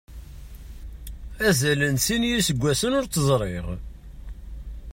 [1.47, 3.65] Azal n sin yiseggasen ur tt-ẓriɣ.